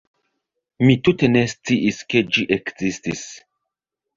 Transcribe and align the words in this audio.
Mi 0.87 0.95
tute 1.09 1.29
ne 1.35 1.43
sciis 1.53 2.01
ke 2.15 2.25
ĝi 2.33 2.47
ekzistis. 2.59 3.23